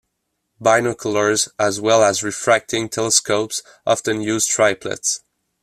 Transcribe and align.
Binoculars 0.59 1.47
as 1.59 1.79
well 1.79 2.03
as 2.03 2.23
refracting 2.23 2.89
telescopes 2.89 3.61
often 3.85 4.19
use 4.19 4.47
triplets. 4.47 5.21